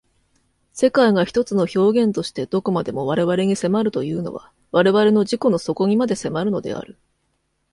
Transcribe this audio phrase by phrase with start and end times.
[0.73, 6.97] 世界が一つの表現として何処までも我々に迫るというのは我々の自己の底にまで迫るのである。